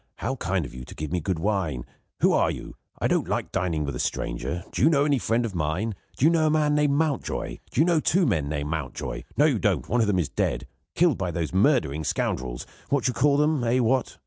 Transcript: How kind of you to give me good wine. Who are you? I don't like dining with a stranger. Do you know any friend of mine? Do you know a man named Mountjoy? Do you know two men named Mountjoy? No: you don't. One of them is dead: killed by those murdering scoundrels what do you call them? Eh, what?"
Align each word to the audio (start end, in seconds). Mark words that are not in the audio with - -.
How 0.15 0.35
kind 0.37 0.65
of 0.65 0.73
you 0.73 0.83
to 0.85 0.95
give 0.95 1.11
me 1.11 1.19
good 1.19 1.37
wine. 1.37 1.85
Who 2.21 2.33
are 2.33 2.49
you? 2.49 2.75
I 2.99 3.05
don't 3.07 3.27
like 3.27 3.51
dining 3.51 3.83
with 3.85 3.95
a 3.95 3.99
stranger. 3.99 4.63
Do 4.71 4.81
you 4.81 4.89
know 4.89 5.05
any 5.05 5.19
friend 5.19 5.45
of 5.45 5.53
mine? 5.53 5.93
Do 6.17 6.25
you 6.25 6.31
know 6.31 6.47
a 6.47 6.49
man 6.49 6.73
named 6.73 6.93
Mountjoy? 6.93 7.59
Do 7.69 7.79
you 7.79 7.85
know 7.85 7.99
two 7.99 8.25
men 8.25 8.49
named 8.49 8.71
Mountjoy? 8.71 9.25
No: 9.37 9.45
you 9.45 9.59
don't. 9.59 9.87
One 9.87 10.01
of 10.01 10.07
them 10.07 10.17
is 10.17 10.27
dead: 10.29 10.65
killed 10.95 11.19
by 11.19 11.29
those 11.29 11.53
murdering 11.53 12.03
scoundrels 12.03 12.65
what 12.89 13.03
do 13.03 13.11
you 13.11 13.13
call 13.13 13.37
them? 13.37 13.63
Eh, 13.63 13.77
what?" 13.77 14.17